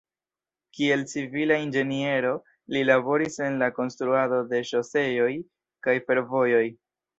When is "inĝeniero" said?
1.65-2.31